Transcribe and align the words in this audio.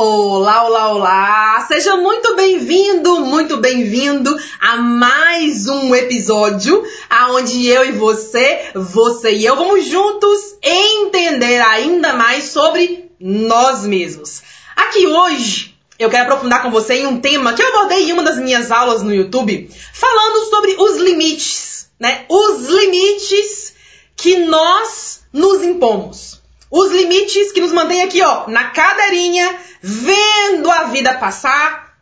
Olá, 0.00 0.64
olá, 0.64 0.92
olá! 0.92 1.66
Seja 1.66 1.96
muito 1.96 2.36
bem-vindo, 2.36 3.18
muito 3.22 3.56
bem-vindo 3.56 4.32
a 4.60 4.76
mais 4.76 5.66
um 5.66 5.92
episódio 5.92 6.84
aonde 7.10 7.66
eu 7.66 7.84
e 7.84 7.90
você, 7.90 8.70
você 8.76 9.32
e 9.32 9.44
eu 9.44 9.56
vamos 9.56 9.86
juntos 9.86 10.54
entender 10.62 11.60
ainda 11.62 12.12
mais 12.12 12.44
sobre 12.44 13.10
nós 13.18 13.84
mesmos. 13.84 14.40
Aqui 14.76 15.04
hoje 15.04 15.74
eu 15.98 16.08
quero 16.08 16.26
aprofundar 16.26 16.62
com 16.62 16.70
você 16.70 16.94
em 16.94 17.08
um 17.08 17.20
tema 17.20 17.54
que 17.54 17.60
eu 17.60 17.66
abordei 17.66 18.08
em 18.08 18.12
uma 18.12 18.22
das 18.22 18.38
minhas 18.38 18.70
aulas 18.70 19.02
no 19.02 19.12
YouTube, 19.12 19.68
falando 19.92 20.48
sobre 20.48 20.76
os 20.78 20.96
limites, 20.98 21.88
né? 21.98 22.24
Os 22.28 22.68
limites 22.68 23.74
que 24.16 24.36
nós 24.36 25.22
nos 25.32 25.64
impomos. 25.64 26.27
Os 26.70 26.90
limites 26.92 27.52
que 27.52 27.60
nos 27.60 27.72
mantêm 27.72 28.02
aqui, 28.02 28.22
ó, 28.22 28.46
na 28.48 28.70
cadeirinha, 28.70 29.56
vendo 29.80 30.70
a 30.70 30.84
vida 30.84 31.14
passar, 31.14 31.94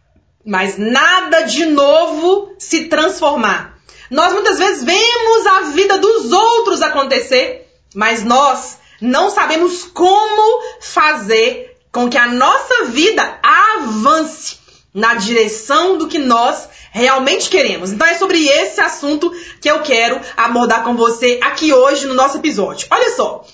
mas 0.44 0.76
nada 0.76 1.42
de 1.42 1.66
novo 1.66 2.54
se 2.58 2.84
transformar. 2.84 3.78
Nós 4.10 4.32
muitas 4.32 4.58
vezes 4.58 4.84
vemos 4.84 5.46
a 5.46 5.60
vida 5.72 5.98
dos 5.98 6.32
outros 6.32 6.82
acontecer, 6.82 7.68
mas 7.94 8.24
nós 8.24 8.78
não 9.00 9.30
sabemos 9.30 9.84
como 9.84 10.62
fazer 10.80 11.76
com 11.92 12.08
que 12.08 12.18
a 12.18 12.28
nossa 12.28 12.84
vida 12.86 13.38
avance 13.42 14.58
na 14.92 15.14
direção 15.14 15.98
do 15.98 16.08
que 16.08 16.18
nós 16.18 16.68
realmente 16.90 17.50
queremos. 17.50 17.90
Então 17.90 18.06
é 18.06 18.14
sobre 18.14 18.46
esse 18.46 18.80
assunto 18.80 19.30
que 19.60 19.70
eu 19.70 19.82
quero 19.82 20.20
abordar 20.36 20.84
com 20.84 20.96
você 20.96 21.38
aqui 21.42 21.72
hoje 21.72 22.06
no 22.06 22.14
nosso 22.14 22.38
episódio. 22.38 22.86
Olha 22.90 23.14
só, 23.14 23.44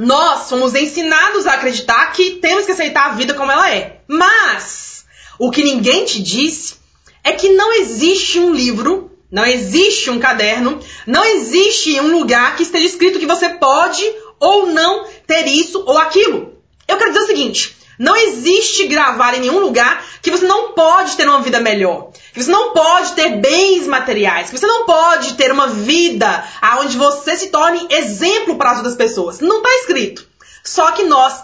nós 0.00 0.48
somos 0.48 0.74
ensinados 0.74 1.46
a 1.46 1.52
acreditar 1.52 2.12
que 2.12 2.36
temos 2.36 2.64
que 2.64 2.72
aceitar 2.72 3.10
a 3.10 3.14
vida 3.14 3.34
como 3.34 3.52
ela 3.52 3.70
é. 3.70 4.00
Mas 4.08 5.04
o 5.38 5.50
que 5.50 5.62
ninguém 5.62 6.06
te 6.06 6.22
disse 6.22 6.76
é 7.22 7.32
que 7.32 7.50
não 7.50 7.70
existe 7.74 8.38
um 8.38 8.54
livro, 8.54 9.10
não 9.30 9.44
existe 9.44 10.08
um 10.08 10.18
caderno, 10.18 10.80
não 11.06 11.22
existe 11.22 12.00
um 12.00 12.18
lugar 12.18 12.56
que 12.56 12.62
esteja 12.62 12.86
escrito 12.86 13.18
que 13.18 13.26
você 13.26 13.50
pode 13.50 14.02
ou 14.38 14.68
não 14.68 15.06
ter 15.26 15.46
isso 15.46 15.84
ou 15.86 15.98
aquilo. 15.98 16.54
Eu 16.88 16.96
quero 16.96 17.12
dizer 17.12 17.24
o 17.24 17.26
seguinte: 17.26 17.76
não 18.00 18.16
existe 18.16 18.86
gravar 18.86 19.34
em 19.34 19.40
nenhum 19.40 19.58
lugar 19.58 20.02
que 20.22 20.30
você 20.30 20.46
não 20.46 20.72
pode 20.72 21.18
ter 21.18 21.28
uma 21.28 21.42
vida 21.42 21.60
melhor, 21.60 22.08
que 22.32 22.42
você 22.42 22.50
não 22.50 22.72
pode 22.72 23.12
ter 23.12 23.36
bens 23.36 23.86
materiais, 23.86 24.48
que 24.48 24.56
você 24.56 24.66
não 24.66 24.86
pode 24.86 25.34
ter 25.34 25.52
uma 25.52 25.66
vida 25.66 26.42
onde 26.78 26.96
você 26.96 27.36
se 27.36 27.48
torne 27.48 27.86
exemplo 27.90 28.56
para 28.56 28.70
as 28.70 28.78
outras 28.78 28.96
pessoas. 28.96 29.40
Não 29.40 29.58
está 29.58 29.68
escrito. 29.80 30.26
Só 30.64 30.92
que 30.92 31.04
nós 31.04 31.42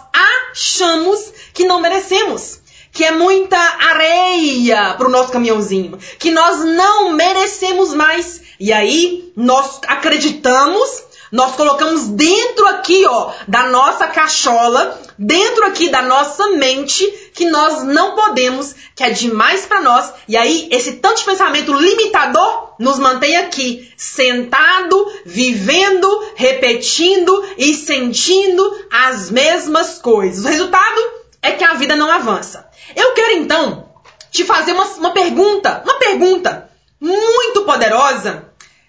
achamos 0.51 1.31
que 1.53 1.63
não 1.63 1.79
merecemos. 1.79 2.59
Que 2.91 3.03
é 3.03 3.11
muita 3.11 3.57
areia 3.57 4.95
para 4.95 5.07
o 5.07 5.11
nosso 5.11 5.31
caminhãozinho. 5.31 5.99
Que 6.17 6.31
nós 6.31 6.57
não 6.57 7.11
merecemos 7.11 7.93
mais. 7.93 8.41
E 8.59 8.73
aí 8.73 9.31
nós 9.35 9.79
acreditamos 9.85 11.03
nós 11.31 11.55
colocamos 11.55 12.07
dentro 12.07 12.67
aqui, 12.67 13.05
ó, 13.05 13.31
da 13.47 13.67
nossa 13.67 14.07
cachola, 14.07 15.01
dentro 15.17 15.65
aqui 15.65 15.89
da 15.89 16.01
nossa 16.01 16.51
mente, 16.51 17.05
que 17.33 17.45
nós 17.45 17.83
não 17.83 18.15
podemos, 18.15 18.73
que 18.95 19.03
é 19.03 19.09
demais 19.09 19.65
para 19.65 19.81
nós. 19.81 20.13
E 20.27 20.37
aí, 20.37 20.69
esse 20.71 20.93
tanto 20.93 21.19
de 21.19 21.25
pensamento 21.25 21.73
limitador 21.73 22.75
nos 22.79 22.97
mantém 22.99 23.35
aqui, 23.37 23.91
sentado, 23.97 25.11
vivendo, 25.25 26.07
repetindo 26.35 27.45
e 27.57 27.73
sentindo 27.73 28.85
as 28.91 29.29
mesmas 29.29 29.99
coisas. 29.99 30.45
O 30.45 30.47
resultado 30.47 31.01
é 31.41 31.51
que 31.51 31.63
a 31.63 31.73
vida 31.73 31.95
não 31.95 32.11
avança. 32.11 32.67
Eu 32.95 33.13
quero 33.13 33.33
então 33.33 33.89
te 34.31 34.45
fazer 34.45 34.71
uma, 34.71 34.85
uma 34.85 35.11
pergunta, 35.11 35.81
uma 35.83 35.95
pergunta 35.95 36.69
muito 36.99 37.63
poderosa 37.63 38.46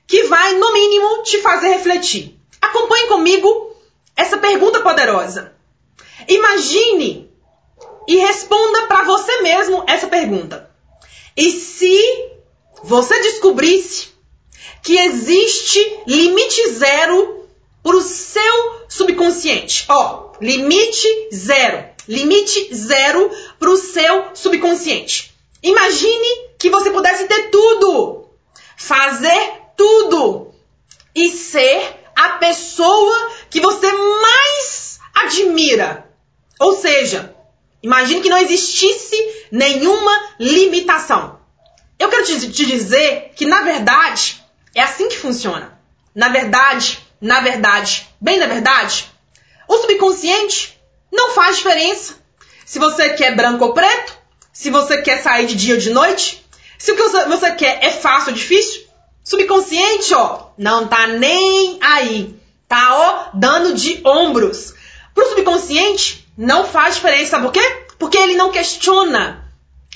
que 0.08 0.24
vai, 0.24 0.54
no 0.54 0.72
mínimo, 0.72 1.22
te 1.22 1.38
fazer 1.42 1.68
refletir. 1.68 2.40
Acompanhe 2.60 3.06
comigo 3.08 3.76
essa 4.16 4.38
pergunta 4.38 4.80
poderosa. 4.80 5.52
Imagine 6.26 7.30
e 8.08 8.16
responda 8.16 8.86
para 8.86 9.04
você 9.04 9.42
mesmo 9.42 9.84
essa 9.86 10.08
pergunta. 10.08 10.70
E 11.36 11.52
se 11.52 12.30
você 12.82 13.20
descobrisse 13.20 14.08
que 14.82 14.98
existe 14.98 16.00
limite 16.06 16.70
zero 16.70 17.46
para 17.82 17.96
o 17.96 18.00
seu 18.00 18.86
subconsciente? 18.88 19.84
Ó, 19.88 20.32
limite 20.40 21.28
zero. 21.32 21.84
Limite 22.08 22.74
zero 22.74 23.30
para 23.58 23.70
o 23.70 23.76
seu 23.76 24.34
subconsciente. 24.34 25.34
Imagine 25.62 26.48
que 26.58 26.70
você 26.70 26.90
pudesse 26.90 27.26
ter 27.26 27.50
tudo, 27.50 28.30
fazer 28.76 29.67
tudo 29.78 30.54
e 31.14 31.30
ser 31.30 32.04
a 32.14 32.30
pessoa 32.30 33.30
que 33.48 33.60
você 33.60 33.90
mais 33.90 34.98
admira. 35.14 36.06
Ou 36.60 36.76
seja, 36.76 37.34
imagine 37.82 38.20
que 38.20 38.28
não 38.28 38.36
existisse 38.36 39.16
nenhuma 39.50 40.12
limitação. 40.38 41.38
Eu 41.98 42.10
quero 42.10 42.24
te, 42.24 42.48
dizer 42.48 43.32
que, 43.34 43.46
na 43.46 43.62
verdade, 43.62 44.44
é 44.74 44.82
assim 44.82 45.08
que 45.08 45.16
funciona. 45.16 45.80
Na 46.14 46.28
verdade, 46.28 46.98
na 47.20 47.40
verdade, 47.40 48.06
bem 48.20 48.38
na 48.38 48.46
verdade, 48.46 49.10
o 49.66 49.78
subconsciente 49.78 50.78
não 51.10 51.30
faz 51.30 51.56
diferença 51.56 52.18
se 52.68 52.78
você 52.78 53.14
quer 53.14 53.34
branco 53.34 53.64
ou 53.64 53.72
preto, 53.72 54.14
se 54.52 54.68
você 54.68 55.00
quer 55.00 55.22
sair 55.22 55.46
de 55.46 55.56
dia 55.56 55.72
ou 55.72 55.80
de 55.80 55.88
noite, 55.88 56.46
se 56.76 56.92
o 56.92 56.96
que 56.96 57.02
você 57.02 57.52
quer 57.52 57.82
é 57.82 57.90
fácil 57.90 58.28
ou 58.28 58.34
difícil, 58.34 58.82
Subconsciente, 59.28 60.14
ó, 60.14 60.46
não 60.56 60.88
tá 60.88 61.06
nem 61.06 61.76
aí. 61.82 62.34
Tá, 62.66 62.96
ó, 62.96 63.36
dando 63.36 63.74
de 63.74 64.00
ombros. 64.02 64.72
Pro 65.14 65.28
subconsciente, 65.28 66.26
não 66.34 66.66
faz 66.66 66.94
diferença, 66.94 67.32
sabe 67.32 67.44
por 67.44 67.52
quê? 67.52 67.60
Porque 67.98 68.16
ele 68.16 68.36
não 68.36 68.50
questiona. 68.50 69.52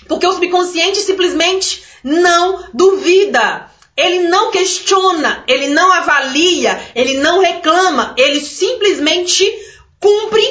Porque 0.07 0.27
o 0.27 0.33
subconsciente 0.35 0.99
simplesmente 0.99 1.83
não 2.05 2.63
duvida. 2.75 3.71
Ele 3.97 4.29
não 4.29 4.51
questiona, 4.51 5.43
ele 5.49 5.69
não 5.69 5.91
avalia, 5.91 6.79
ele 6.95 7.15
não 7.15 7.41
reclama, 7.41 8.15
ele 8.19 8.39
simplesmente 8.39 9.51
cumpre 9.99 10.45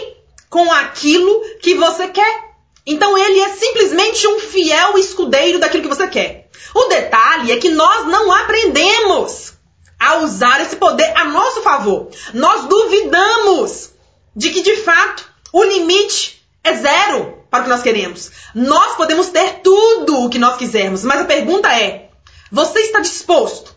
com 0.49 0.71
aquilo 0.71 1.43
que 1.61 1.75
você 1.75 2.07
quer. 2.07 2.49
Então 2.87 3.15
ele 3.15 3.41
é 3.41 3.49
simplesmente 3.49 4.27
um 4.27 4.39
fiel 4.39 4.97
escudeiro 4.97 5.59
daquilo 5.59 5.83
que 5.83 5.95
você 5.95 6.07
quer. 6.07 6.40
O 6.73 6.85
detalhe 6.85 7.51
é 7.51 7.57
que 7.57 7.69
nós 7.69 8.07
não 8.07 8.31
aprendemos 8.31 9.53
a 9.99 10.17
usar 10.17 10.61
esse 10.61 10.75
poder 10.77 11.15
a 11.15 11.25
nosso 11.25 11.61
favor. 11.61 12.09
Nós 12.33 12.65
duvidamos 12.67 13.91
de 14.35 14.49
que 14.49 14.61
de 14.61 14.77
fato 14.77 15.29
o 15.53 15.63
limite 15.63 16.41
é 16.63 16.73
zero 16.73 17.45
para 17.49 17.61
o 17.61 17.63
que 17.63 17.69
nós 17.69 17.83
queremos. 17.83 18.31
Nós 18.55 18.95
podemos 18.95 19.29
ter 19.29 19.59
tudo 19.61 20.23
o 20.23 20.29
que 20.29 20.39
nós 20.39 20.57
quisermos, 20.57 21.03
mas 21.03 21.21
a 21.21 21.25
pergunta 21.25 21.67
é: 21.69 22.09
você 22.51 22.79
está 22.79 22.99
disposto? 22.99 23.75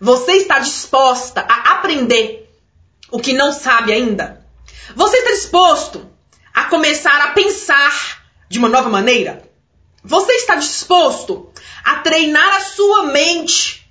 Você 0.00 0.32
está 0.32 0.58
disposta 0.58 1.44
a 1.48 1.72
aprender 1.72 2.50
o 3.10 3.18
que 3.18 3.32
não 3.32 3.52
sabe 3.52 3.92
ainda? 3.92 4.46
Você 4.94 5.16
está 5.16 5.30
disposto 5.32 6.10
a 6.54 6.64
começar 6.64 7.20
a 7.22 7.32
pensar 7.32 8.24
de 8.48 8.58
uma 8.58 8.68
nova 8.68 8.88
maneira? 8.88 9.49
Você 10.02 10.32
está 10.32 10.54
disposto 10.54 11.50
a 11.84 11.96
treinar 11.96 12.56
a 12.56 12.60
sua 12.60 13.04
mente 13.04 13.86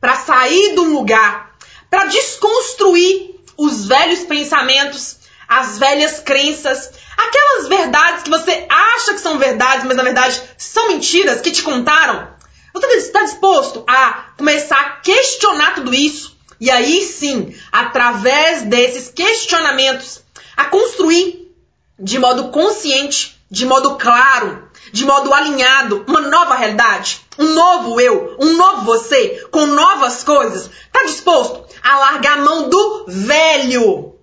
para 0.00 0.16
sair 0.16 0.74
do 0.74 0.84
lugar, 0.84 1.56
para 1.88 2.06
desconstruir 2.06 3.36
os 3.56 3.86
velhos 3.86 4.24
pensamentos, 4.24 5.18
as 5.46 5.78
velhas 5.78 6.18
crenças, 6.18 6.90
aquelas 7.16 7.68
verdades 7.68 8.24
que 8.24 8.30
você 8.30 8.66
acha 8.68 9.14
que 9.14 9.20
são 9.20 9.38
verdades, 9.38 9.84
mas 9.84 9.96
na 9.96 10.02
verdade 10.02 10.42
são 10.58 10.88
mentiras 10.88 11.40
que 11.40 11.52
te 11.52 11.62
contaram? 11.62 12.32
Você 12.72 12.86
está 12.96 13.22
disposto 13.22 13.84
a 13.86 14.32
começar 14.36 14.80
a 14.80 14.90
questionar 15.00 15.74
tudo 15.74 15.94
isso? 15.94 16.36
E 16.58 16.70
aí 16.70 17.04
sim, 17.04 17.54
através 17.70 18.62
desses 18.62 19.08
questionamentos, 19.08 20.22
a 20.56 20.64
construir 20.64 21.54
de 21.98 22.18
modo 22.18 22.50
consciente 22.50 23.40
de 23.52 23.66
modo 23.66 23.96
claro, 23.98 24.66
de 24.94 25.04
modo 25.04 25.32
alinhado, 25.34 26.06
uma 26.08 26.22
nova 26.22 26.54
realidade, 26.54 27.20
um 27.38 27.52
novo 27.52 28.00
eu, 28.00 28.34
um 28.40 28.56
novo 28.56 28.86
você, 28.86 29.46
com 29.50 29.66
novas 29.66 30.24
coisas, 30.24 30.70
está 30.86 31.04
disposto 31.04 31.62
a 31.82 31.98
largar 31.98 32.38
a 32.38 32.42
mão 32.42 32.70
do 32.70 33.04
velho 33.08 34.14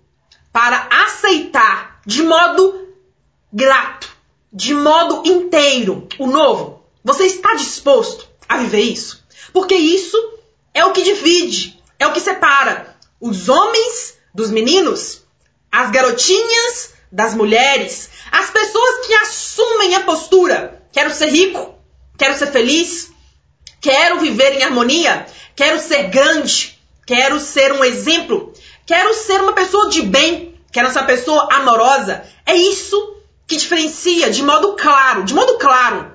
para 0.51 0.87
aceitar 1.05 2.01
de 2.07 2.23
modo 2.23 2.87
grato, 3.53 4.09
de 4.51 4.73
modo 4.73 5.21
inteiro 5.23 6.07
o 6.17 6.25
novo? 6.25 6.83
Você 7.03 7.25
está 7.25 7.53
disposto 7.53 8.27
a 8.47 8.57
viver 8.57 8.81
isso? 8.81 9.23
Porque 9.53 9.75
isso 9.75 10.17
é 10.73 10.83
o 10.83 10.91
que 10.91 11.03
divide, 11.03 11.79
é 11.99 12.07
o 12.07 12.13
que 12.13 12.19
separa 12.19 12.97
os 13.21 13.47
homens 13.47 14.17
dos 14.33 14.49
meninos, 14.49 15.21
as 15.71 15.91
garotinhas 15.91 16.93
das 17.11 17.33
mulheres, 17.33 18.09
as 18.31 18.49
pessoas 18.49 19.05
que 19.05 19.13
assumem 19.13 19.95
a 19.95 20.01
postura: 20.01 20.83
quero 20.91 21.08
ser 21.19 21.29
rico, 21.29 21.75
quero 22.17 22.37
ser 22.37 22.47
feliz, 22.47 23.11
quero 23.81 24.19
viver 24.19 24.53
em 24.53 24.63
harmonia, 24.63 25.25
quero 25.55 25.79
ser 25.79 26.03
grande, 26.09 26.79
quero 27.05 27.39
ser 27.39 27.73
um 27.73 27.83
exemplo, 27.83 28.53
quero 28.85 29.13
ser 29.13 29.41
uma 29.41 29.53
pessoa 29.53 29.89
de 29.89 30.01
bem, 30.01 30.55
quero 30.71 30.91
ser 30.91 30.99
uma 30.99 31.05
pessoa 31.05 31.47
amorosa. 31.51 32.23
É 32.45 32.55
isso 32.55 33.17
que 33.45 33.57
diferencia 33.57 34.29
de 34.29 34.41
modo 34.43 34.75
claro, 34.75 35.23
de 35.23 35.33
modo 35.33 35.57
claro, 35.57 36.11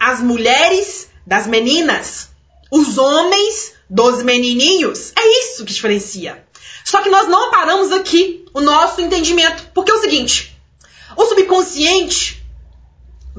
as 0.00 0.20
mulheres 0.20 1.08
das 1.26 1.46
meninas, 1.46 2.30
os 2.70 2.96
homens 2.96 3.74
dos 3.88 4.22
menininhos. 4.22 5.12
É 5.16 5.40
isso 5.40 5.64
que 5.64 5.72
diferencia. 5.72 6.44
Só 6.84 7.02
que 7.02 7.10
nós 7.10 7.28
não 7.28 7.50
paramos 7.50 7.92
aqui 7.92 8.46
o 8.54 8.60
nosso 8.60 9.00
entendimento, 9.00 9.70
porque 9.74 9.90
é 9.90 9.94
o 9.94 10.00
seguinte: 10.00 10.56
o 11.16 11.26
subconsciente, 11.26 12.37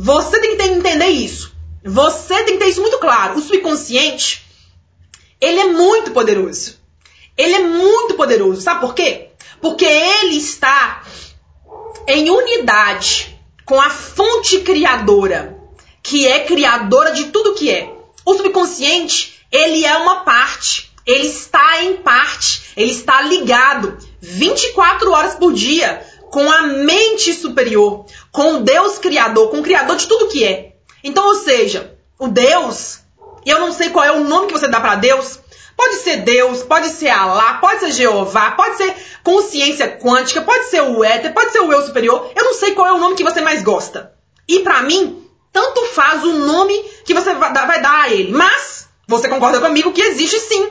você 0.02 0.40
tem 0.40 0.56
que 0.56 0.64
entender 0.64 1.10
isso. 1.10 1.54
Você 1.84 2.44
tem 2.46 2.54
que 2.54 2.64
ter 2.64 2.70
isso 2.70 2.80
muito 2.80 3.00
claro. 3.00 3.38
O 3.38 3.42
subconsciente, 3.42 4.46
ele 5.42 5.60
é 5.60 5.66
muito 5.66 6.12
poderoso. 6.12 6.78
Ele 7.38 7.54
é 7.54 7.60
muito 7.60 8.14
poderoso. 8.14 8.62
Sabe 8.62 8.80
por 8.80 8.94
quê? 8.96 9.32
Porque 9.60 9.84
ele 9.84 10.38
está 10.38 11.04
em 12.08 12.30
unidade 12.30 13.38
com 13.66 13.80
a 13.80 13.90
fonte 13.90 14.62
criadora, 14.62 15.58
que 16.02 16.26
é 16.26 16.46
criadora 16.46 17.12
de 17.12 17.26
tudo 17.26 17.56
que 17.56 17.70
é. 17.70 17.94
O 18.24 18.36
subconsciente, 18.36 19.46
ele 19.52 19.86
é 19.86 19.98
uma 19.98 20.24
parte, 20.24 20.94
ele 21.06 21.28
está 21.28 21.84
em 21.84 21.98
parte, 21.98 22.72
ele 22.78 22.92
está 22.92 23.22
ligado 23.22 23.98
24 24.22 25.12
horas 25.12 25.36
por 25.36 25.52
dia 25.52 26.06
com 26.32 26.50
a 26.52 26.64
mente 26.64 27.34
superior, 27.34 28.06
com 28.32 28.56
o 28.56 28.60
Deus 28.62 28.98
criador, 28.98 29.50
com 29.50 29.60
o 29.60 29.64
criador 29.64 29.96
de 29.96 30.08
tudo 30.08 30.28
que 30.28 30.44
é. 30.44 30.76
Então, 31.04 31.28
ou 31.28 31.36
seja, 31.36 31.98
o 32.18 32.28
Deus, 32.28 33.00
eu 33.46 33.60
não 33.60 33.72
sei 33.72 33.90
qual 33.90 34.06
é 34.06 34.12
o 34.12 34.24
nome 34.24 34.48
que 34.48 34.54
você 34.54 34.68
dá 34.68 34.80
para 34.80 34.96
Deus, 34.96 35.40
Pode 35.80 35.96
ser 35.96 36.18
Deus, 36.18 36.62
pode 36.62 36.90
ser 36.90 37.08
Alá, 37.08 37.54
pode 37.54 37.80
ser 37.80 37.92
Jeová, 37.94 38.52
pode 38.52 38.76
ser 38.76 38.94
consciência 39.24 39.88
quântica, 39.88 40.42
pode 40.42 40.66
ser 40.66 40.82
o 40.82 41.02
éter, 41.06 41.34
pode 41.34 41.54
ser 41.54 41.62
o 41.62 41.72
eu 41.72 41.82
superior. 41.86 42.34
Eu 42.36 42.44
não 42.44 42.54
sei 42.54 42.74
qual 42.74 42.86
é 42.86 42.92
o 42.92 42.98
nome 42.98 43.16
que 43.16 43.24
você 43.24 43.40
mais 43.40 43.64
gosta. 43.64 44.12
E 44.46 44.60
para 44.60 44.82
mim, 44.82 45.26
tanto 45.54 45.86
faz 45.86 46.22
o 46.26 46.34
nome 46.34 46.78
que 47.06 47.14
você 47.14 47.34
vai 47.34 47.54
dar 47.54 48.02
a 48.02 48.10
ele. 48.10 48.34
Mas 48.34 48.90
você 49.08 49.30
concorda 49.30 49.62
comigo 49.62 49.94
que 49.94 50.02
existe 50.02 50.38
sim 50.42 50.70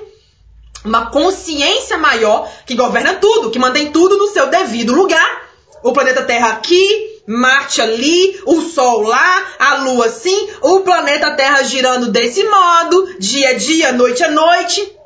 uma 0.84 1.06
consciência 1.06 1.96
maior 1.96 2.46
que 2.66 2.75
governa 2.75 3.14
tudo, 3.14 3.50
que 3.50 3.58
mantém 3.58 3.90
tudo 3.90 4.19
no 4.19 4.28
seu 4.28 4.49
devido 4.49 4.94
lugar. 4.94 5.48
O 5.82 5.92
planeta 5.92 6.22
Terra 6.22 6.50
aqui, 6.50 7.22
Marte 7.26 7.80
ali, 7.80 8.40
o 8.46 8.62
Sol 8.62 9.02
lá, 9.02 9.46
a 9.58 9.75
Lua 9.82 10.06
assim, 10.06 10.48
o 10.62 10.80
planeta 10.80 11.32
Terra 11.32 11.62
girando 11.62 12.10
desse 12.10 12.42
modo, 12.44 13.16
dia 13.19 13.50
a 13.50 13.54
dia, 13.54 13.92
noite 13.92 14.25
a 14.25 14.30
noite. 14.30 14.96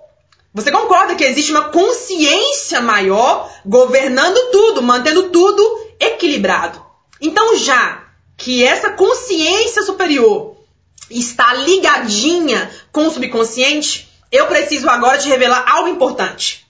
Você 0.55 0.71
concorda 0.71 1.15
que 1.15 1.25
existe 1.25 1.51
uma 1.51 1.71
consciência 1.71 2.81
maior 2.81 3.51
governando 3.65 4.51
tudo, 4.51 4.83
mantendo 4.83 5.31
tudo 5.31 5.63
equilibrado? 5.99 6.81
Então, 7.21 7.57
já 7.57 8.05
que 8.37 8.65
essa 8.65 8.91
consciência 8.91 9.83
superior 9.83 10.57
está 11.11 11.55
ligadinha 11.55 12.71
com 12.91 13.07
o 13.07 13.11
subconsciente, 13.11 14.09
eu 14.31 14.47
preciso 14.47 14.89
agora 14.89 15.19
te 15.19 15.29
revelar 15.29 15.65
algo 15.69 15.89
importante. 15.89 16.67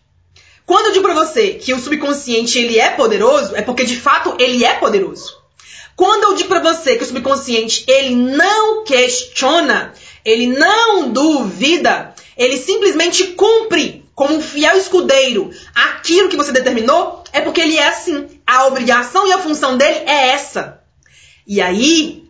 Quando 0.66 0.86
eu 0.86 0.92
digo 0.92 1.04
para 1.04 1.14
você 1.14 1.54
que 1.54 1.74
o 1.74 1.80
subconsciente 1.80 2.58
ele 2.58 2.78
é 2.78 2.90
poderoso, 2.90 3.54
é 3.56 3.62
porque 3.62 3.84
de 3.84 3.96
fato 3.96 4.34
ele 4.38 4.64
é 4.64 4.74
poderoso. 4.74 5.42
Quando 5.96 6.24
eu 6.24 6.34
digo 6.34 6.48
para 6.48 6.60
você 6.60 6.96
que 6.96 7.04
o 7.04 7.06
subconsciente 7.06 7.84
ele 7.86 8.14
não 8.14 8.84
questiona, 8.84 9.92
ele 10.24 10.46
não 10.46 11.10
duvida, 11.10 12.14
ele 12.36 12.56
simplesmente 12.56 13.28
cumpre 13.28 14.04
como 14.14 14.36
um 14.36 14.42
fiel 14.42 14.76
escudeiro 14.76 15.50
aquilo 15.74 16.28
que 16.28 16.36
você 16.36 16.52
determinou, 16.52 17.24
é 17.32 17.40
porque 17.40 17.60
ele 17.60 17.76
é 17.76 17.88
assim. 17.88 18.40
A 18.46 18.66
obrigação 18.66 19.26
e 19.26 19.32
a 19.32 19.38
função 19.38 19.76
dele 19.76 20.04
é 20.06 20.28
essa. 20.28 20.80
E 21.46 21.60
aí, 21.60 22.24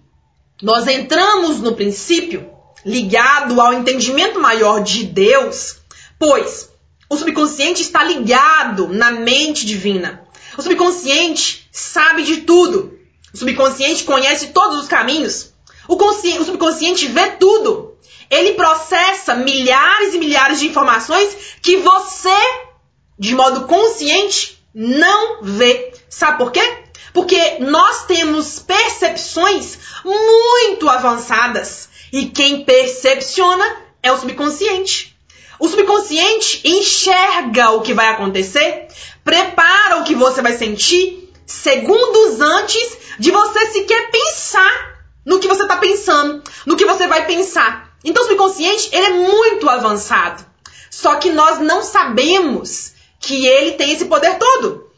nós 0.60 0.86
entramos 0.86 1.60
no 1.60 1.74
princípio 1.74 2.50
ligado 2.84 3.60
ao 3.60 3.74
entendimento 3.74 4.40
maior 4.40 4.82
de 4.82 5.04
Deus, 5.04 5.76
pois 6.18 6.71
o 7.12 7.16
subconsciente 7.18 7.82
está 7.82 8.02
ligado 8.02 8.88
na 8.88 9.10
mente 9.10 9.66
divina. 9.66 10.26
O 10.56 10.62
subconsciente 10.62 11.68
sabe 11.70 12.22
de 12.22 12.38
tudo. 12.38 12.98
O 13.34 13.36
subconsciente 13.36 14.04
conhece 14.04 14.46
todos 14.46 14.80
os 14.80 14.88
caminhos. 14.88 15.52
O, 15.86 15.94
o 15.94 16.44
subconsciente 16.44 17.06
vê 17.08 17.32
tudo. 17.32 17.98
Ele 18.30 18.54
processa 18.54 19.34
milhares 19.34 20.14
e 20.14 20.18
milhares 20.18 20.58
de 20.58 20.68
informações 20.68 21.36
que 21.60 21.76
você, 21.76 22.40
de 23.18 23.34
modo 23.34 23.66
consciente, 23.66 24.64
não 24.74 25.42
vê. 25.42 25.92
Sabe 26.08 26.38
por 26.38 26.50
quê? 26.50 26.78
Porque 27.12 27.58
nós 27.58 28.06
temos 28.06 28.58
percepções 28.58 29.78
muito 30.02 30.88
avançadas 30.88 31.90
e 32.10 32.30
quem 32.30 32.64
percepciona 32.64 33.76
é 34.02 34.10
o 34.10 34.18
subconsciente. 34.18 35.11
O 35.62 35.68
subconsciente 35.68 36.60
enxerga 36.64 37.70
o 37.70 37.82
que 37.82 37.94
vai 37.94 38.08
acontecer, 38.08 38.88
prepara 39.22 39.98
o 39.98 40.02
que 40.02 40.12
você 40.12 40.42
vai 40.42 40.54
sentir 40.58 41.32
segundos 41.46 42.40
antes 42.40 42.98
de 43.16 43.30
você 43.30 43.66
sequer 43.66 44.10
pensar 44.10 45.04
no 45.24 45.38
que 45.38 45.46
você 45.46 45.62
está 45.62 45.76
pensando, 45.76 46.42
no 46.66 46.76
que 46.76 46.84
você 46.84 47.06
vai 47.06 47.26
pensar. 47.26 47.96
Então 48.02 48.24
o 48.24 48.26
subconsciente, 48.26 48.88
ele 48.90 49.06
é 49.06 49.10
muito 49.10 49.68
avançado. 49.68 50.44
Só 50.90 51.14
que 51.14 51.30
nós 51.30 51.60
não 51.60 51.80
sabemos 51.80 52.94
que 53.20 53.46
ele 53.46 53.74
tem 53.74 53.92
esse 53.92 54.06
poder 54.06 54.38
todo. 54.38 54.90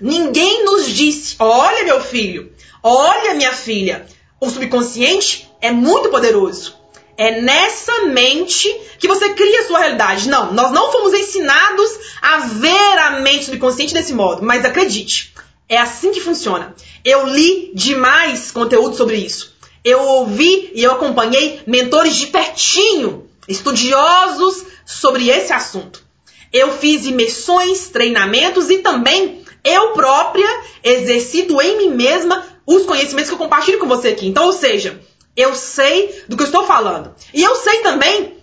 Ninguém 0.00 0.64
nos 0.64 0.86
disse: 0.86 1.34
"Olha, 1.40 1.82
meu 1.82 2.00
filho, 2.00 2.52
olha, 2.80 3.34
minha 3.34 3.52
filha, 3.52 4.06
o 4.40 4.48
subconsciente 4.48 5.50
é 5.60 5.72
muito 5.72 6.10
poderoso. 6.10 6.80
É 7.16 7.40
nessa 7.40 8.06
mente 8.06 8.68
que 8.98 9.06
você 9.06 9.30
cria 9.30 9.60
a 9.60 9.66
sua 9.66 9.80
realidade. 9.80 10.28
Não, 10.28 10.52
nós 10.52 10.72
não 10.72 10.90
fomos 10.90 11.12
ensinados 11.12 11.90
a 12.20 12.38
ver 12.38 12.98
a 12.98 13.20
mente 13.20 13.44
subconsciente 13.44 13.94
desse 13.94 14.12
modo, 14.12 14.42
mas 14.42 14.64
acredite, 14.64 15.34
é 15.68 15.78
assim 15.78 16.10
que 16.12 16.20
funciona. 16.20 16.74
Eu 17.04 17.26
li 17.26 17.72
demais 17.74 18.50
conteúdo 18.50 18.96
sobre 18.96 19.16
isso. 19.16 19.54
Eu 19.84 20.00
ouvi 20.00 20.70
e 20.74 20.82
eu 20.82 20.92
acompanhei 20.92 21.60
mentores 21.66 22.16
de 22.16 22.28
pertinho, 22.28 23.28
estudiosos 23.48 24.64
sobre 24.86 25.28
esse 25.28 25.52
assunto. 25.52 26.02
Eu 26.52 26.76
fiz 26.78 27.04
imersões, 27.04 27.88
treinamentos 27.88 28.70
e 28.70 28.78
também 28.78 29.42
eu 29.64 29.92
própria 29.92 30.48
exercito 30.84 31.60
em 31.60 31.78
mim 31.78 31.96
mesma 31.96 32.44
os 32.66 32.84
conhecimentos 32.84 33.28
que 33.28 33.34
eu 33.34 33.38
compartilho 33.38 33.78
com 33.78 33.86
você 33.86 34.08
aqui. 34.08 34.26
Então, 34.26 34.46
ou 34.46 34.52
seja, 34.52 35.00
eu 35.36 35.54
sei 35.54 36.24
do 36.28 36.36
que 36.36 36.42
eu 36.42 36.46
estou 36.46 36.66
falando. 36.66 37.14
E 37.32 37.42
eu 37.42 37.54
sei 37.56 37.78
também 37.82 38.36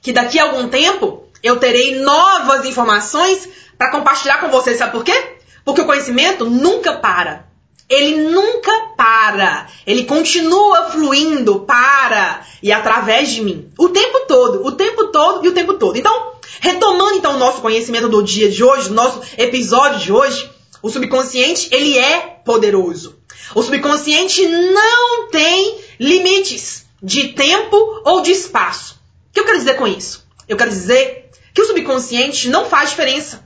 que 0.00 0.12
daqui 0.12 0.38
a 0.38 0.44
algum 0.44 0.68
tempo 0.68 1.28
eu 1.42 1.58
terei 1.58 2.00
novas 2.00 2.64
informações 2.64 3.48
para 3.76 3.90
compartilhar 3.90 4.38
com 4.38 4.48
você. 4.48 4.74
Sabe 4.74 4.92
por 4.92 5.04
quê? 5.04 5.36
Porque 5.64 5.80
o 5.80 5.86
conhecimento 5.86 6.44
nunca 6.46 6.94
para 6.94 7.50
ele 7.90 8.30
nunca 8.30 8.72
para. 8.96 9.66
Ele 9.84 10.04
continua 10.04 10.90
fluindo 10.90 11.60
para 11.60 12.46
e 12.62 12.72
através 12.72 13.30
de 13.30 13.42
mim. 13.42 13.68
O 13.76 13.88
tempo 13.88 14.20
todo, 14.28 14.64
o 14.64 14.72
tempo 14.72 15.08
todo 15.08 15.44
e 15.44 15.48
o 15.48 15.52
tempo 15.52 15.74
todo. 15.74 15.98
Então, 15.98 16.32
retomando 16.60 17.16
então 17.16 17.34
o 17.34 17.38
nosso 17.38 17.60
conhecimento 17.60 18.08
do 18.08 18.22
dia 18.22 18.48
de 18.48 18.62
hoje, 18.62 18.90
nosso 18.90 19.20
episódio 19.36 19.98
de 19.98 20.12
hoje, 20.12 20.48
o 20.80 20.88
subconsciente, 20.88 21.68
ele 21.72 21.98
é 21.98 22.20
poderoso. 22.44 23.19
O 23.54 23.62
subconsciente 23.62 24.46
não 24.46 25.28
tem 25.28 25.80
limites 25.98 26.86
de 27.02 27.28
tempo 27.28 27.76
ou 28.04 28.22
de 28.22 28.30
espaço. 28.30 29.00
O 29.28 29.32
que 29.32 29.40
eu 29.40 29.44
quero 29.44 29.58
dizer 29.58 29.74
com 29.74 29.86
isso? 29.86 30.26
Eu 30.48 30.56
quero 30.56 30.70
dizer 30.70 31.30
que 31.54 31.62
o 31.62 31.66
subconsciente 31.66 32.48
não 32.48 32.66
faz 32.66 32.90
diferença. 32.90 33.44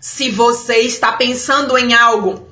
Se 0.00 0.30
você 0.30 0.78
está 0.78 1.12
pensando 1.12 1.76
em 1.78 1.94
algo 1.94 2.48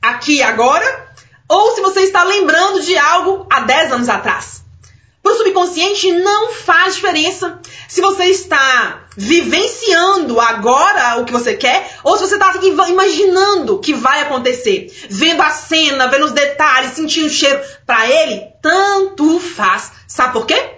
aqui 0.00 0.42
agora, 0.42 1.14
ou 1.48 1.74
se 1.74 1.80
você 1.80 2.00
está 2.00 2.24
lembrando 2.24 2.82
de 2.82 2.96
algo 2.96 3.46
há 3.50 3.60
10 3.60 3.92
anos 3.92 4.08
atrás. 4.08 4.65
Para 5.26 5.32
o 5.32 5.38
subconsciente 5.38 6.12
não 6.12 6.52
faz 6.52 6.94
diferença 6.94 7.60
se 7.88 8.00
você 8.00 8.26
está 8.26 9.08
vivenciando 9.16 10.40
agora 10.40 11.16
o 11.20 11.24
que 11.24 11.32
você 11.32 11.56
quer 11.56 11.98
ou 12.04 12.16
se 12.16 12.28
você 12.28 12.36
está 12.36 12.54
imaginando 12.88 13.80
que 13.80 13.92
vai 13.92 14.20
acontecer, 14.20 14.88
vendo 15.10 15.42
a 15.42 15.50
cena, 15.50 16.06
vendo 16.06 16.26
os 16.26 16.30
detalhes, 16.30 16.92
sentindo 16.92 17.26
o 17.26 17.30
cheiro. 17.30 17.60
Para 17.84 18.08
ele, 18.08 18.40
tanto 18.62 19.40
faz. 19.40 19.90
Sabe 20.06 20.32
por 20.32 20.46
quê? 20.46 20.76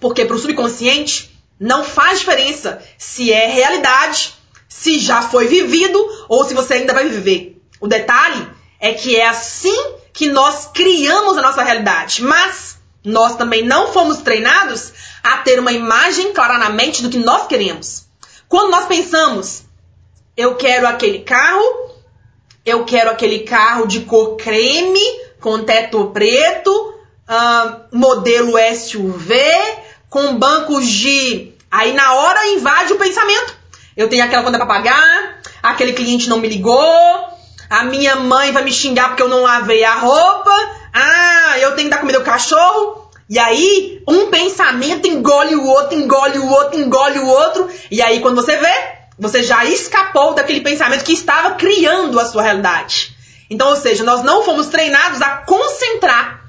Porque 0.00 0.24
para 0.24 0.36
o 0.36 0.38
subconsciente 0.38 1.38
não 1.60 1.84
faz 1.84 2.20
diferença 2.20 2.82
se 2.96 3.30
é 3.30 3.46
realidade, 3.46 4.32
se 4.70 4.98
já 4.98 5.20
foi 5.20 5.48
vivido 5.48 6.02
ou 6.30 6.46
se 6.46 6.54
você 6.54 6.72
ainda 6.72 6.94
vai 6.94 7.06
viver. 7.10 7.60
O 7.78 7.86
detalhe 7.86 8.48
é 8.80 8.94
que 8.94 9.16
é 9.16 9.28
assim 9.28 9.76
que 10.14 10.30
nós 10.30 10.70
criamos 10.72 11.36
a 11.36 11.42
nossa 11.42 11.62
realidade. 11.62 12.22
Mas 12.22 12.76
nós 13.06 13.36
também 13.36 13.62
não 13.62 13.92
fomos 13.92 14.18
treinados 14.18 14.92
a 15.22 15.38
ter 15.38 15.60
uma 15.60 15.70
imagem 15.70 16.32
clara 16.32 16.58
na 16.58 16.70
mente 16.70 17.02
do 17.02 17.08
que 17.08 17.18
nós 17.18 17.46
queremos. 17.46 18.04
Quando 18.48 18.72
nós 18.72 18.86
pensamos, 18.86 19.62
eu 20.36 20.56
quero 20.56 20.88
aquele 20.88 21.20
carro, 21.20 21.62
eu 22.64 22.84
quero 22.84 23.10
aquele 23.10 23.40
carro 23.40 23.86
de 23.86 24.00
cor 24.00 24.36
creme, 24.36 25.00
com 25.40 25.62
teto 25.62 26.10
preto, 26.12 26.94
uh, 27.28 27.96
modelo 27.96 28.54
SUV, 28.74 29.34
com 30.10 30.36
bancos 30.36 30.86
de. 30.88 31.52
Aí 31.70 31.92
na 31.92 32.12
hora 32.14 32.48
invade 32.48 32.92
o 32.92 32.98
pensamento. 32.98 33.54
Eu 33.96 34.08
tenho 34.08 34.24
aquela 34.24 34.42
conta 34.42 34.58
para 34.58 34.66
pagar, 34.66 35.40
aquele 35.62 35.92
cliente 35.92 36.28
não 36.28 36.38
me 36.38 36.48
ligou, 36.48 37.36
a 37.70 37.84
minha 37.84 38.16
mãe 38.16 38.52
vai 38.52 38.64
me 38.64 38.72
xingar 38.72 39.08
porque 39.08 39.22
eu 39.22 39.28
não 39.28 39.42
lavei 39.42 39.84
a 39.84 39.94
roupa, 39.94 40.52
eu 41.62 41.74
tenho 41.74 41.88
que 41.88 41.94
dar 41.94 42.00
comida 42.00 42.18
ao 42.18 42.24
cachorro. 42.24 43.10
E 43.28 43.38
aí, 43.38 44.02
um 44.08 44.26
pensamento 44.26 45.08
engole 45.08 45.56
o 45.56 45.66
outro, 45.66 45.98
engole 45.98 46.38
o 46.38 46.48
outro, 46.48 46.78
engole 46.78 47.18
o 47.18 47.26
outro. 47.26 47.68
E 47.90 48.00
aí, 48.00 48.20
quando 48.20 48.36
você 48.36 48.56
vê, 48.56 48.72
você 49.18 49.42
já 49.42 49.64
escapou 49.64 50.34
daquele 50.34 50.60
pensamento 50.60 51.04
que 51.04 51.12
estava 51.12 51.56
criando 51.56 52.20
a 52.20 52.26
sua 52.26 52.42
realidade. 52.42 53.16
Então, 53.50 53.70
ou 53.70 53.76
seja, 53.76 54.04
nós 54.04 54.22
não 54.22 54.42
fomos 54.42 54.68
treinados 54.68 55.20
a 55.22 55.38
concentrar 55.38 56.44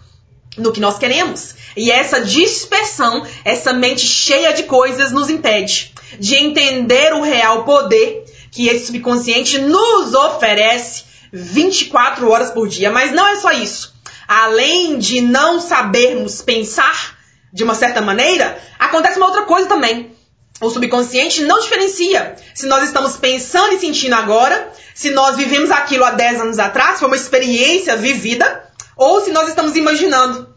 no 0.58 0.72
que 0.72 0.80
nós 0.80 0.98
queremos. 0.98 1.56
E 1.76 1.92
essa 1.92 2.22
dispersão, 2.22 3.26
essa 3.46 3.72
mente 3.72 4.06
cheia 4.06 4.54
de 4.54 4.64
coisas 4.64 5.12
nos 5.12 5.30
impede 5.30 5.94
de 6.20 6.36
entender 6.36 7.14
o 7.14 7.22
real 7.22 7.64
poder 7.64 8.26
que 8.52 8.68
esse 8.68 8.88
subconsciente 8.88 9.60
nos 9.60 10.14
oferece 10.14 11.04
24 11.32 12.30
horas 12.30 12.50
por 12.50 12.68
dia. 12.68 12.90
Mas 12.90 13.12
não 13.12 13.28
é 13.28 13.36
só 13.36 13.52
isso. 13.52 13.94
Além 14.28 15.00
de 15.00 15.22
não 15.22 15.60
sabermos 15.62 16.42
pensar 16.42 17.18
de 17.54 17.64
uma 17.64 17.74
certa 17.74 18.02
maneira, 18.02 18.60
acontece 18.78 19.18
uma 19.18 19.28
outra 19.28 19.44
coisa 19.44 19.68
também. 19.68 20.16
O 20.60 20.70
subconsciente 20.70 21.44
não 21.44 21.60
diferencia 21.60 22.36
se 22.54 22.66
nós 22.66 22.84
estamos 22.84 23.16
pensando 23.16 23.76
e 23.76 23.80
sentindo 23.80 24.16
agora, 24.16 24.72
se 24.94 25.12
nós 25.12 25.38
vivemos 25.38 25.70
aquilo 25.70 26.04
há 26.04 26.12
10 26.12 26.42
anos 26.42 26.60
atrás, 26.60 27.00
foi 27.00 27.08
uma 27.08 27.16
experiência 27.16 27.96
vivida, 27.96 28.64
ou 28.96 29.24
se 29.24 29.32
nós 29.32 29.48
estamos 29.48 29.76
imaginando. 29.76 30.56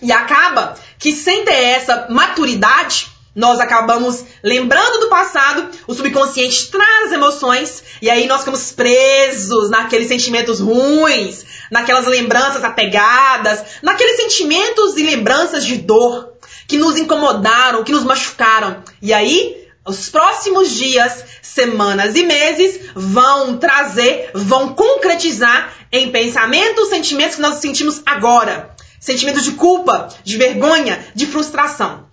E 0.00 0.12
acaba 0.12 0.76
que 0.98 1.12
sem 1.12 1.44
ter 1.44 1.52
essa 1.52 2.06
maturidade, 2.08 3.09
nós 3.34 3.60
acabamos 3.60 4.24
lembrando 4.42 5.00
do 5.00 5.08
passado, 5.08 5.68
o 5.86 5.94
subconsciente 5.94 6.68
traz 6.70 7.12
emoções 7.12 7.82
e 8.02 8.10
aí 8.10 8.26
nós 8.26 8.40
ficamos 8.40 8.72
presos 8.72 9.70
naqueles 9.70 10.08
sentimentos 10.08 10.58
ruins, 10.58 11.44
naquelas 11.70 12.06
lembranças 12.06 12.64
apegadas, 12.64 13.62
naqueles 13.82 14.16
sentimentos 14.16 14.96
e 14.96 15.02
lembranças 15.02 15.64
de 15.64 15.76
dor 15.76 16.32
que 16.66 16.76
nos 16.76 16.98
incomodaram, 16.98 17.84
que 17.84 17.92
nos 17.92 18.04
machucaram. 18.04 18.82
E 19.00 19.12
aí, 19.12 19.68
os 19.86 20.08
próximos 20.08 20.70
dias, 20.70 21.24
semanas 21.40 22.16
e 22.16 22.24
meses 22.24 22.80
vão 22.94 23.58
trazer, 23.58 24.30
vão 24.34 24.74
concretizar 24.74 25.72
em 25.92 26.10
pensamentos, 26.10 26.88
sentimentos 26.88 27.36
que 27.36 27.42
nós 27.42 27.60
sentimos 27.60 28.02
agora. 28.04 28.74
Sentimentos 28.98 29.44
de 29.44 29.52
culpa, 29.52 30.08
de 30.22 30.36
vergonha, 30.36 31.04
de 31.14 31.26
frustração. 31.26 32.09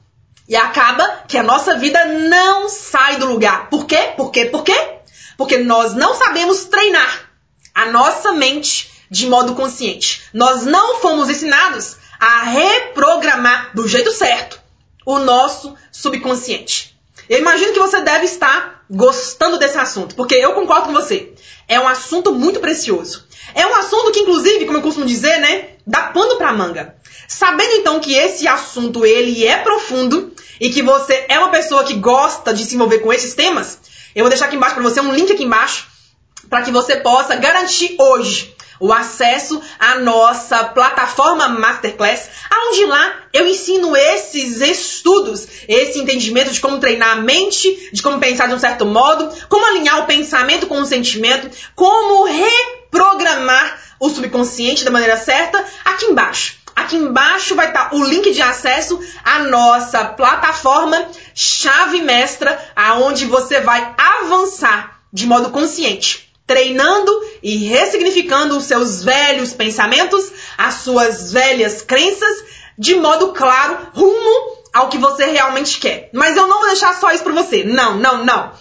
E 0.47 0.55
acaba 0.55 1.23
que 1.27 1.37
a 1.37 1.43
nossa 1.43 1.77
vida 1.77 2.05
não 2.05 2.69
sai 2.69 3.17
do 3.17 3.25
lugar. 3.25 3.69
Por 3.69 3.85
quê? 3.85 4.13
Por 4.15 4.31
quê? 4.31 4.45
Por 4.45 4.63
quê? 4.63 4.99
Porque 5.37 5.57
nós 5.57 5.93
não 5.93 6.15
sabemos 6.15 6.65
treinar 6.65 7.29
a 7.75 7.85
nossa 7.87 8.31
mente 8.31 8.89
de 9.09 9.27
modo 9.27 9.55
consciente. 9.55 10.23
Nós 10.33 10.65
não 10.65 11.01
fomos 11.01 11.29
ensinados 11.29 11.97
a 12.19 12.43
reprogramar 12.43 13.71
do 13.75 13.87
jeito 13.87 14.11
certo 14.11 14.59
o 15.05 15.19
nosso 15.19 15.75
subconsciente. 15.91 16.96
Eu 17.29 17.39
imagino 17.39 17.73
que 17.73 17.79
você 17.79 18.01
deve 18.01 18.25
estar 18.25 18.85
gostando 18.89 19.57
desse 19.57 19.77
assunto, 19.77 20.15
porque 20.15 20.35
eu 20.35 20.53
concordo 20.53 20.87
com 20.87 20.93
você. 20.93 21.33
É 21.67 21.79
um 21.79 21.87
assunto 21.87 22.33
muito 22.33 22.59
precioso. 22.59 23.25
É 23.53 23.65
um 23.67 23.75
assunto 23.75 24.11
que, 24.11 24.19
inclusive, 24.19 24.65
como 24.65 24.77
eu 24.77 24.81
costumo 24.81 25.05
dizer, 25.05 25.39
né, 25.39 25.69
dá 25.85 26.03
pano 26.03 26.37
pra 26.37 26.53
manga. 26.53 26.95
Sabendo 27.27 27.73
então 27.73 27.99
que 27.99 28.13
esse 28.13 28.47
assunto 28.47 29.05
ele 29.05 29.45
é 29.45 29.57
profundo 29.57 30.31
e 30.59 30.69
que 30.69 30.81
você 30.81 31.25
é 31.27 31.37
uma 31.37 31.49
pessoa 31.49 31.83
que 31.83 31.95
gosta 31.95 32.53
de 32.53 32.63
se 32.63 32.75
envolver 32.75 32.99
com 32.99 33.11
esses 33.11 33.33
temas, 33.33 33.79
eu 34.15 34.23
vou 34.23 34.29
deixar 34.29 34.45
aqui 34.45 34.55
embaixo 34.55 34.75
para 34.75 34.83
você 34.83 35.01
um 35.01 35.13
link 35.13 35.31
aqui 35.31 35.43
embaixo 35.43 35.87
para 36.49 36.61
que 36.61 36.71
você 36.71 36.95
possa 36.97 37.35
garantir 37.35 37.95
hoje 37.99 38.55
o 38.79 38.93
acesso 38.93 39.61
à 39.79 39.95
nossa 39.95 40.63
plataforma 40.65 41.49
Masterclass, 41.49 42.29
onde 42.67 42.85
lá 42.85 43.15
eu 43.33 43.47
ensino 43.47 43.95
esses 43.95 44.61
estudos, 44.61 45.47
esse 45.67 45.99
entendimento 45.99 46.51
de 46.51 46.59
como 46.59 46.79
treinar 46.79 47.11
a 47.17 47.21
mente, 47.21 47.89
de 47.91 48.01
como 48.01 48.19
pensar 48.19 48.47
de 48.47 48.53
um 48.53 48.59
certo 48.59 48.85
modo, 48.85 49.31
como 49.49 49.65
alinhar 49.65 49.99
o 49.99 50.05
pensamento 50.05 50.67
com 50.67 50.79
o 50.79 50.85
sentimento, 50.85 51.49
como 51.75 52.25
reprogramar 52.25 53.79
o 53.99 54.09
subconsciente 54.09 54.83
da 54.83 54.91
maneira 54.91 55.17
certa, 55.17 55.63
aqui 55.83 56.05
embaixo. 56.05 56.57
Aqui 56.75 56.95
embaixo 56.95 57.55
vai 57.55 57.69
estar 57.69 57.93
o 57.95 58.03
link 58.03 58.31
de 58.31 58.41
acesso 58.41 58.99
à 59.23 59.39
nossa 59.39 60.05
plataforma 60.05 61.09
Chave 61.33 62.01
Mestra, 62.01 62.57
aonde 62.75 63.25
você 63.25 63.61
vai 63.61 63.95
avançar 63.97 64.99
de 65.11 65.25
modo 65.25 65.49
consciente 65.49 66.26
treinando 66.47 67.11
e 67.43 67.67
ressignificando 67.67 68.57
os 68.57 68.63
seus 68.63 69.03
velhos 69.03 69.51
pensamentos, 69.51 70.31
as 70.57 70.75
suas 70.75 71.33
velhas 71.33 71.81
crenças, 71.81 72.45
de 72.77 72.95
modo 72.95 73.33
claro, 73.33 73.89
rumo 73.93 74.57
ao 74.73 74.87
que 74.87 74.97
você 74.97 75.25
realmente 75.25 75.79
quer. 75.79 76.09
Mas 76.13 76.37
eu 76.37 76.47
não 76.47 76.59
vou 76.59 76.67
deixar 76.67 76.95
só 76.95 77.11
isso 77.11 77.23
para 77.23 77.33
você. 77.33 77.65
Não, 77.65 77.97
não, 77.97 78.23
não. 78.23 78.53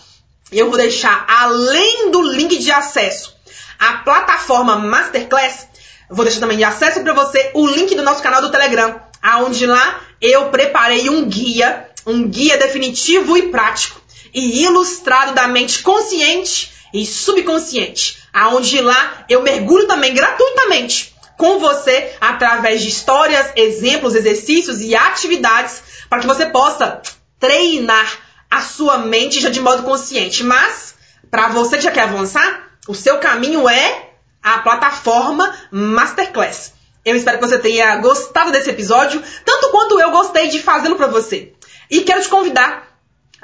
Eu 0.50 0.68
vou 0.68 0.76
deixar, 0.76 1.24
além 1.28 2.10
do 2.10 2.22
link 2.22 2.58
de 2.58 2.72
acesso 2.72 3.34
à 3.78 3.98
plataforma 3.98 4.76
Masterclass, 4.76 5.68
vou 6.10 6.24
deixar 6.24 6.40
também 6.40 6.56
de 6.56 6.64
acesso 6.64 7.00
para 7.00 7.12
você 7.12 7.50
o 7.54 7.66
link 7.68 7.94
do 7.94 8.02
nosso 8.02 8.22
canal 8.22 8.40
do 8.40 8.50
Telegram, 8.50 9.00
aonde 9.22 9.64
lá 9.66 10.00
eu 10.20 10.48
preparei 10.48 11.08
um 11.08 11.24
guia, 11.24 11.88
um 12.04 12.28
guia 12.28 12.56
definitivo 12.56 13.36
e 13.36 13.48
prático 13.48 14.00
e 14.32 14.64
ilustrado 14.64 15.34
da 15.34 15.46
mente 15.46 15.82
consciente 15.82 16.75
e 16.96 17.06
subconsciente, 17.06 18.18
aonde 18.32 18.80
lá 18.80 19.24
eu 19.28 19.42
mergulho 19.42 19.86
também 19.86 20.14
gratuitamente 20.14 21.14
com 21.36 21.58
você 21.58 22.14
através 22.18 22.80
de 22.80 22.88
histórias, 22.88 23.52
exemplos, 23.54 24.14
exercícios 24.14 24.80
e 24.80 24.96
atividades 24.96 25.82
para 26.08 26.20
que 26.20 26.26
você 26.26 26.46
possa 26.46 27.02
treinar 27.38 28.10
a 28.50 28.62
sua 28.62 28.98
mente 28.98 29.40
já 29.40 29.50
de 29.50 29.60
modo 29.60 29.82
consciente. 29.82 30.42
Mas 30.42 30.94
para 31.30 31.48
você 31.48 31.76
que 31.76 31.82
já 31.82 31.90
quer 31.90 32.04
avançar, 32.04 32.70
o 32.88 32.94
seu 32.94 33.18
caminho 33.18 33.68
é 33.68 34.08
a 34.42 34.58
plataforma 34.58 35.54
Masterclass. 35.70 36.72
Eu 37.04 37.14
espero 37.14 37.38
que 37.38 37.46
você 37.46 37.58
tenha 37.58 37.96
gostado 37.96 38.50
desse 38.50 38.70
episódio, 38.70 39.22
tanto 39.44 39.68
quanto 39.68 40.00
eu 40.00 40.10
gostei 40.10 40.48
de 40.48 40.62
fazê-lo 40.62 40.96
para 40.96 41.08
você. 41.08 41.52
E 41.90 42.00
quero 42.00 42.22
te 42.22 42.28
convidar 42.28 42.85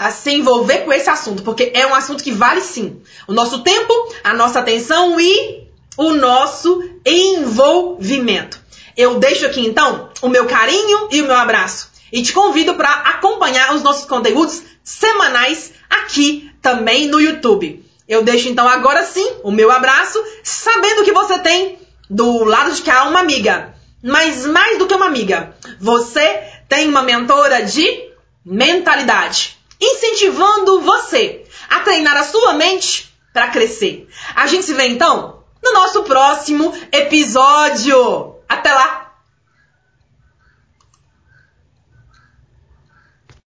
a 0.03 0.11
se 0.11 0.33
envolver 0.33 0.79
com 0.79 0.93
esse 0.93 1.09
assunto, 1.09 1.45
porque 1.45 1.71
é 1.73 1.87
um 1.87 1.95
assunto 1.95 2.25
que 2.25 2.33
vale 2.33 2.61
sim 2.61 3.01
o 3.29 3.33
nosso 3.33 3.61
tempo, 3.61 3.93
a 4.25 4.35
nossa 4.35 4.59
atenção 4.59 5.21
e 5.21 5.69
o 5.97 6.15
nosso 6.15 6.83
envolvimento. 7.07 8.61
Eu 8.97 9.21
deixo 9.21 9.47
aqui 9.47 9.65
então 9.65 10.11
o 10.21 10.29
meu 10.29 10.47
carinho 10.47 11.09
e 11.13 11.23
o 11.23 11.27
meu 11.27 11.37
abraço 11.37 11.93
e 12.13 12.21
te 12.21 12.33
convido 12.33 12.75
para 12.75 12.91
acompanhar 12.93 13.75
os 13.77 13.83
nossos 13.83 14.05
conteúdos 14.05 14.63
semanais 14.83 15.73
aqui 15.89 16.51
também 16.61 17.07
no 17.07 17.21
YouTube. 17.21 17.89
Eu 18.09 18.25
deixo 18.25 18.49
então 18.49 18.69
agora 18.69 19.05
sim 19.05 19.37
o 19.45 19.53
meu 19.53 19.71
abraço, 19.71 20.21
sabendo 20.43 21.05
que 21.05 21.13
você 21.13 21.39
tem 21.39 21.79
do 22.11 22.43
lado 22.43 22.73
de 22.73 22.83
cá 22.83 23.05
uma 23.05 23.21
amiga, 23.21 23.73
mas 24.03 24.45
mais 24.47 24.79
do 24.79 24.87
que 24.89 24.95
uma 24.95 25.07
amiga, 25.07 25.55
você 25.81 26.43
tem 26.69 26.89
uma 26.89 27.03
mentora 27.03 27.63
de 27.63 28.11
mentalidade 28.45 29.62
incentivando 29.83 30.81
você 30.81 31.45
a 31.69 31.81
treinar 31.81 32.17
a 32.17 32.25
sua 32.25 32.55
mente 32.55 33.13
para 33.33 33.49
crescer. 33.49 34.09
A 34.37 34.47
gente 34.47 34.65
se 34.65 34.75
vê 34.75 34.87
então 34.87 35.43
no 35.63 35.73
nosso 35.73 36.05
próximo 36.05 36.73
episódio. 36.93 38.37
Até 38.49 38.73
lá! 38.73 39.02